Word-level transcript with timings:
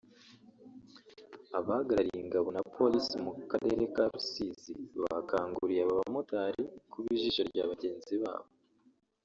Abahagarariye 1.57 2.19
Ingabo 2.25 2.47
na 2.55 2.61
Police 2.73 3.13
mu 3.25 3.31
karere 3.49 3.83
ka 3.95 4.03
Rusizi 4.11 4.73
bakanguriye 5.01 5.81
aba 5.83 5.99
bamotari 6.01 6.61
kuba 6.91 7.07
ijisho 7.15 7.41
rya 7.49 7.65
bagenzi 7.71 8.15
babo 8.23 8.49